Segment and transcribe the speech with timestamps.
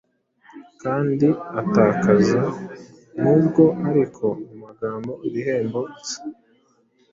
[0.81, 1.27] Kandi
[1.61, 2.41] atakaza,
[3.21, 6.17] nubwo ariko mu magambo, ibihembo bye